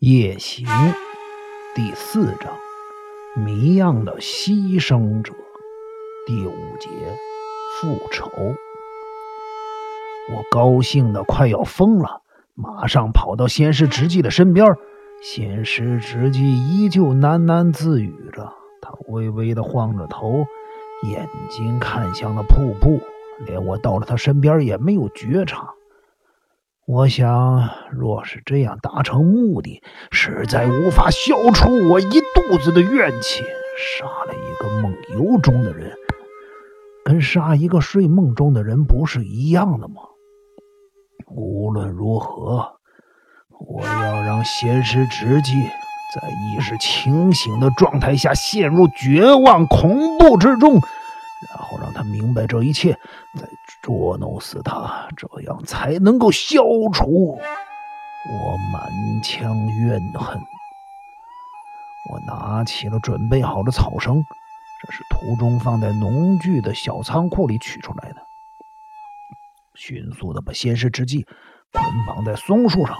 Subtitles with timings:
[0.00, 0.66] 夜行
[1.74, 2.54] 第四章：
[3.36, 5.34] 谜样的牺牲者。
[6.26, 6.88] 第五节：
[7.74, 8.30] 复仇。
[10.32, 12.22] 我高兴的快要疯了，
[12.54, 14.74] 马上跑到仙师直纪的身边。
[15.20, 20.46] 仙师直纪依旧喃喃自语着，他微微的晃着头，
[21.10, 23.02] 眼睛看向了瀑布，
[23.44, 25.74] 连我到了他身边也没有觉察。
[26.86, 33.44] 我想，若是这样达成目的，实在无法消除我一肚子的怨气。
[33.78, 35.92] 杀了一个梦游中的人，
[37.04, 40.02] 跟杀一个睡梦中的人不是一样的吗？
[41.28, 42.76] 无论如何，
[43.58, 52.92] 我要让仙师直纪在意识清醒的状态下陷入绝望恐怖之中，然后让他明白这一切。
[53.38, 53.48] 再
[53.90, 56.62] 捉弄死他，这样才能够消
[56.92, 57.36] 除
[58.30, 58.88] 我满
[59.20, 60.40] 腔怨恨。
[62.08, 64.22] 我拿起了准备好的草绳，
[64.80, 68.22] 这是途中放在农具的小仓库里取出来的。
[69.74, 71.26] 迅速的把仙师之际
[71.72, 72.96] 捆绑在松树上，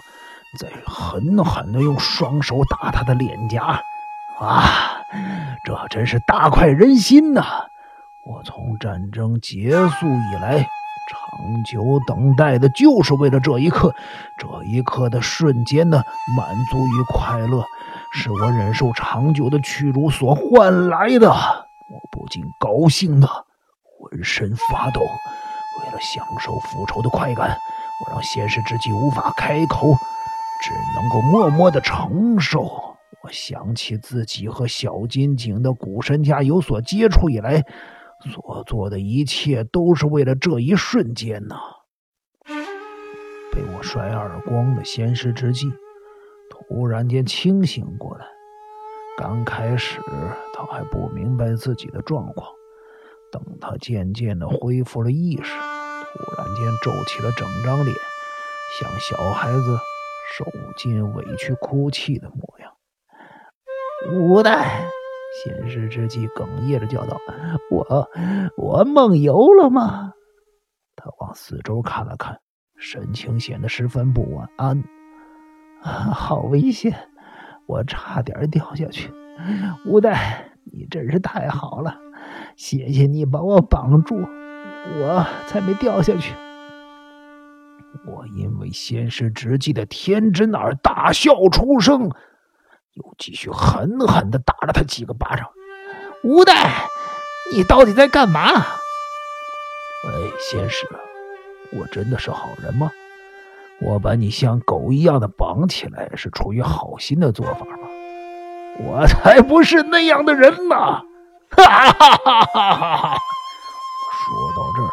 [0.59, 3.81] 再狠狠的用双手打他的脸颊。
[4.41, 5.05] 啊，
[5.65, 7.45] 这真是大快人心呐！
[8.27, 10.69] 我从战争结束以来，
[11.09, 13.95] 长久等待的就是为了这一刻。
[14.39, 16.05] 这一刻的瞬间的
[16.37, 17.65] 满足与快乐，
[18.13, 21.29] 是我忍受长久的屈辱所换来的。
[21.29, 23.29] 我不禁高兴的
[23.83, 25.01] 浑身发抖。
[25.01, 27.57] 为了享受复仇的快感，
[28.05, 29.95] 我让现实之际无法开口，
[30.63, 32.97] 只能够默默的承受。
[33.23, 37.65] 我想起自己和小金井的古神家有所接触以来。
[38.29, 41.57] 所做的一切都是为了这一瞬间呢。
[43.53, 45.67] 被我甩耳光的仙师之际，
[46.49, 48.27] 突然间清醒过来。
[49.17, 50.01] 刚开始
[50.55, 52.49] 他还不明白自己的状况，
[53.33, 57.97] 等他渐渐的恢复了意识，突然间皱起了整张脸，
[58.81, 59.79] 像小孩子
[60.33, 62.73] 受尽委屈哭泣的模样。
[64.13, 64.89] 无奈。
[65.33, 67.17] 仙师之际哽咽着叫道
[67.71, 68.09] ：“我
[68.57, 70.13] 我梦游了吗？”
[70.97, 72.41] 他往四周看了看，
[72.77, 74.83] 神情显得十分不安。
[75.83, 76.95] 好危险！
[77.67, 79.11] 我差点掉下去。
[79.87, 81.97] 吴代，你真是太好了，
[82.57, 84.17] 谢谢你把我绑住，
[84.99, 86.35] 我才没掉下去。
[88.07, 92.11] 我因为仙师之际的天真而大笑出声。
[93.01, 95.49] 又继续狠狠地打了他几个巴掌。
[96.23, 96.87] 无代，
[97.53, 98.43] 你到底在干嘛？
[98.51, 100.87] 哎，仙师，
[101.73, 102.91] 我真的是好人吗？
[103.81, 107.89] 我把你像狗一样的绑起来，是出于好心的做法吗？
[108.79, 110.77] 我才不是那样的人呢！
[110.77, 113.19] 哈哈哈哈哈哈！
[114.13, 114.91] 说到这儿，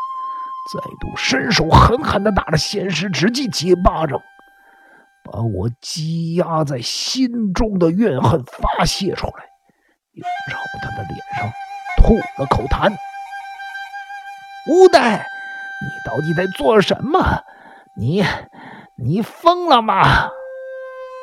[0.74, 4.22] 再度伸手狠狠地打了仙师直纪几巴掌。
[5.38, 9.46] 把我积压在心中的怨恨发泄出来，
[10.14, 11.48] 又朝他的脸上
[11.98, 12.92] 吐了口痰。
[14.68, 17.44] 无代，你到底在做什么？
[17.96, 18.24] 你，
[18.98, 20.28] 你疯了吗？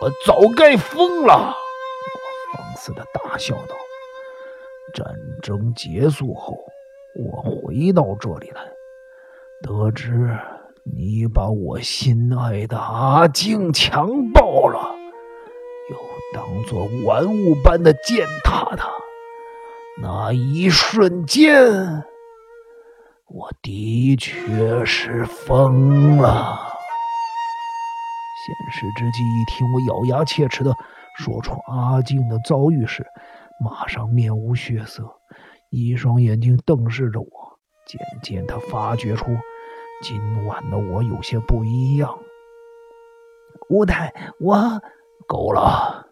[0.00, 1.34] 我早该疯了！
[1.34, 3.74] 我放肆的大笑道。
[4.94, 5.04] 战
[5.42, 6.56] 争结束后，
[7.16, 8.62] 我回到这里来，
[9.60, 10.38] 得知。
[10.86, 14.94] 你把我心爱的阿静强暴了，
[15.90, 15.96] 又
[16.34, 18.86] 当作玩物般的践踏他。
[20.02, 22.04] 那一瞬间，
[23.28, 26.58] 我的确是疯了。
[28.46, 30.70] 现实之际一听我咬牙切齿的
[31.16, 33.06] 说出阿静的遭遇时，
[33.58, 35.02] 马上面无血色，
[35.70, 37.26] 一双眼睛瞪视着我。
[37.86, 39.24] 渐渐，他发觉出。
[40.06, 42.18] 今晚的我有些不一样，
[43.70, 44.54] 吴太，我
[45.26, 46.06] 够了，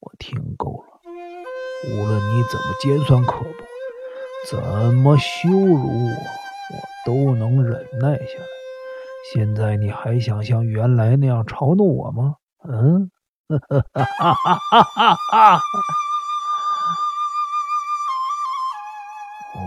[0.00, 1.00] 我听够了。
[1.90, 3.46] 无论你怎么尖酸刻薄，
[4.50, 6.10] 怎么羞辱我，
[6.74, 6.76] 我
[7.06, 8.44] 都能忍耐下来。
[9.32, 12.34] 现在你还想像原来那样嘲弄我吗？
[12.68, 13.10] 嗯，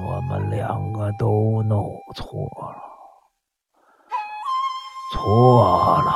[0.06, 2.91] 我们两个都弄错了。
[5.22, 6.12] 错了。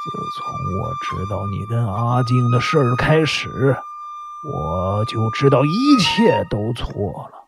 [0.00, 0.46] 自从
[0.80, 3.76] 我知道你跟阿静的事儿开始，
[4.50, 7.44] 我就知道一切都错了，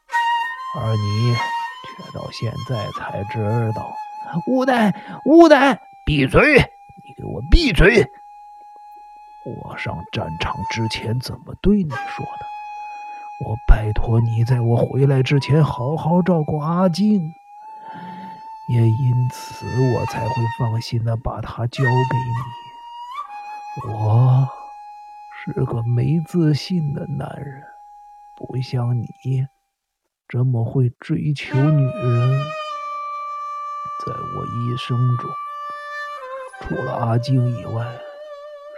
[0.79, 3.91] 而你却到现在才知道。
[4.47, 4.95] 吴代，
[5.25, 6.57] 吴代，闭嘴！
[6.57, 8.07] 你给我闭嘴！
[9.47, 12.47] 我上战场之前怎么对你说的？
[13.47, 17.33] 我拜托你在我回来之前好好照顾阿静，
[18.69, 21.91] 也因此我才会放心的把她交给
[23.87, 23.93] 你。
[23.93, 24.49] 我
[25.45, 27.63] 是个没自信的男人，
[28.37, 29.07] 不像你
[30.29, 32.41] 这么会追求女人。
[34.05, 35.31] 在我一生中，
[36.63, 37.87] 除了阿静以外。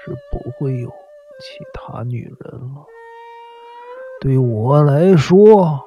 [0.05, 2.87] 是不会有其他女人了。
[4.20, 5.84] 对我来说，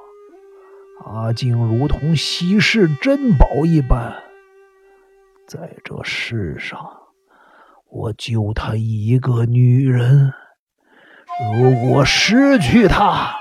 [1.06, 4.24] 阿静如同稀世珍宝一般，
[5.48, 6.80] 在这世上，
[7.90, 10.34] 我就她一个女人。
[11.56, 13.34] 如果失去她，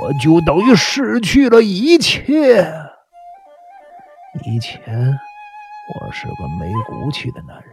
[0.00, 2.72] 我就等于失去了一切。
[4.44, 4.82] 以前，
[5.94, 7.72] 我是个没骨气的男人。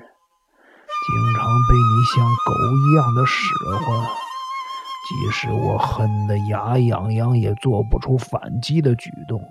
[1.02, 3.42] 经常被你像狗一样的使
[3.84, 4.08] 唤，
[5.10, 9.42] 即使我恨得牙痒痒，也做不出反击的举动。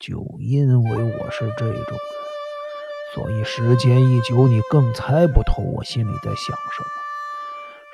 [0.00, 6.88] 就因为我是这种人，所以时间一久，你更猜不透我心里在想什么。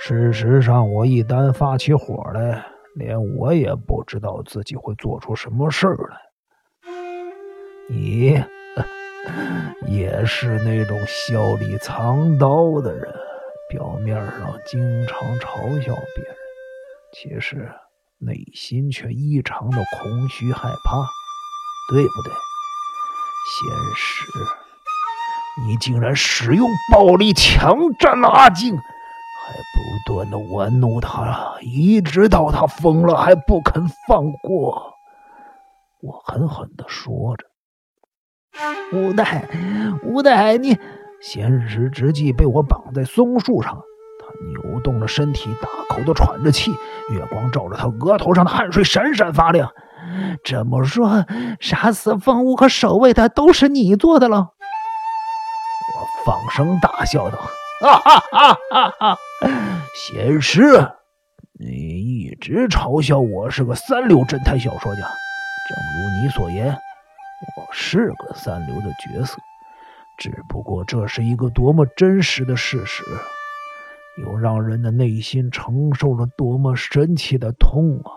[0.00, 2.64] 事实上，我一旦发起火来，
[2.96, 6.16] 连我也不知道自己会做出什么事儿来。
[7.88, 8.42] 你。
[9.86, 13.14] 也是那种笑里藏刀的人，
[13.70, 16.36] 表面上经常嘲笑别人，
[17.14, 17.70] 其实
[18.18, 20.98] 内心却异常的空虚害怕，
[21.92, 22.32] 对不对？
[23.46, 24.26] 现实，
[25.64, 34.94] 你竟然使用暴力强占了阿静，还不断的玩弄他，一直到他疯了还不肯放过。
[36.02, 37.46] 我狠狠的说着。
[38.92, 39.48] 无代，
[40.02, 40.76] 无代，你
[41.20, 44.26] 闲时之际被我绑在松树上，他
[44.70, 46.70] 扭动着身体，大口的喘着气，
[47.12, 49.70] 月光照着他额头上的汗水闪闪发亮。
[50.42, 51.26] 这么说，
[51.60, 54.38] 杀死凤舞和守卫的都是你做的了？
[55.92, 57.38] 我放声大笑道
[57.84, 59.18] ：“哈哈哈哈哈！
[59.94, 60.90] 先师，
[61.58, 66.74] 你一直嘲笑我是个三流侦探小说家，正如你所言。”
[67.56, 69.36] 我是个三流的角色，
[70.20, 73.02] 只不过这是一个多么真实的事实，
[74.22, 78.12] 又让人的内心承受了多么深切的痛啊！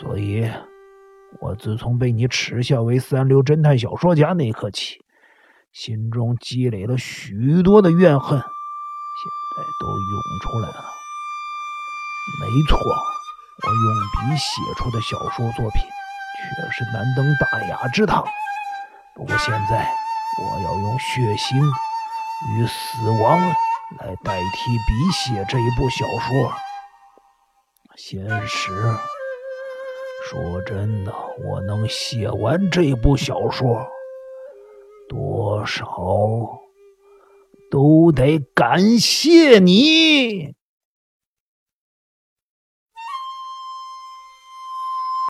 [0.00, 0.50] 所以，
[1.40, 5.04] 我自从被你耻笑为三流侦探小说家那一刻起，
[5.72, 8.44] 心中积累了许多的怨恨，现
[9.54, 10.84] 在都涌出来了。
[12.40, 15.82] 没错，我用笔写出的小说作品。
[16.42, 18.24] 却是难登大雅之堂。
[19.14, 19.86] 不过现在，
[20.38, 21.60] 我要用血腥
[22.48, 23.38] 与死亡
[23.98, 26.52] 来代替笔写这一部小说。
[27.96, 28.72] 现实，
[30.24, 31.12] 说真的，
[31.44, 33.86] 我能写完这部小说，
[35.08, 35.84] 多少
[37.70, 40.54] 都得感谢你。